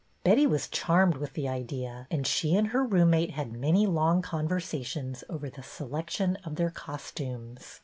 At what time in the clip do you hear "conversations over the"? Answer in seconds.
4.23-5.61